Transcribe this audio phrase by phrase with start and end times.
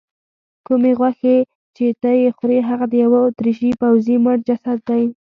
[0.65, 1.37] کومې غوښې
[1.75, 5.03] چې ته یې خورې هغه د یوه اتریشي پوځي مړ جسد دی.